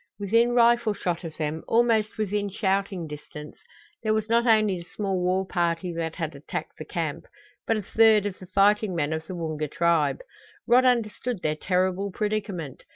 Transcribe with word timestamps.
Within 0.17 0.53
rifle 0.53 0.95
shot 0.95 1.23
of 1.23 1.37
them, 1.37 1.63
almost 1.67 2.17
within 2.17 2.49
shouting 2.49 3.05
distance, 3.07 3.59
there 4.01 4.15
was 4.15 4.29
not 4.29 4.47
only 4.47 4.79
the 4.79 4.87
small 4.95 5.21
war 5.23 5.45
party 5.45 5.93
that 5.93 6.15
had 6.15 6.33
attacked 6.35 6.79
the 6.79 6.85
camp, 6.85 7.27
but 7.67 7.77
a 7.77 7.83
third 7.83 8.25
of 8.25 8.39
the 8.39 8.47
fighting 8.47 8.95
men 8.95 9.13
of 9.13 9.27
the 9.27 9.35
Woonga 9.35 9.67
tribe! 9.69 10.21
Rod 10.65 10.85
understood 10.85 11.43
their 11.43 11.55
terrible 11.55 12.09
predicament. 12.11 12.81